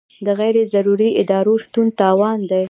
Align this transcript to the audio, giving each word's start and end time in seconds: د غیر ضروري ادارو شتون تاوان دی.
د 0.25 0.27
غیر 0.39 0.55
ضروري 0.73 1.09
ادارو 1.21 1.53
شتون 1.63 1.87
تاوان 1.99 2.39
دی. 2.49 2.59